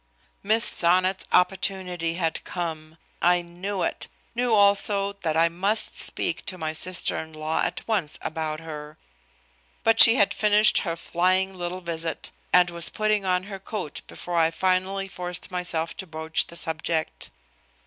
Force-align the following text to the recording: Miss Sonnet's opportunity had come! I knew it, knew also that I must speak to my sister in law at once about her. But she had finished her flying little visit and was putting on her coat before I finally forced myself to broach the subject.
Miss 0.41 0.65
Sonnet's 0.65 1.27
opportunity 1.31 2.15
had 2.15 2.43
come! 2.43 2.97
I 3.21 3.43
knew 3.43 3.83
it, 3.83 4.07
knew 4.33 4.51
also 4.51 5.13
that 5.21 5.37
I 5.37 5.47
must 5.47 5.95
speak 5.95 6.43
to 6.47 6.57
my 6.57 6.73
sister 6.73 7.17
in 7.19 7.33
law 7.33 7.61
at 7.61 7.87
once 7.87 8.17
about 8.23 8.59
her. 8.61 8.97
But 9.83 9.99
she 9.99 10.15
had 10.15 10.33
finished 10.33 10.79
her 10.79 10.95
flying 10.95 11.53
little 11.53 11.81
visit 11.81 12.31
and 12.51 12.71
was 12.71 12.89
putting 12.89 13.25
on 13.25 13.43
her 13.43 13.59
coat 13.59 14.01
before 14.07 14.39
I 14.39 14.49
finally 14.49 15.07
forced 15.07 15.51
myself 15.51 15.95
to 15.97 16.07
broach 16.07 16.47
the 16.47 16.55
subject. 16.55 17.29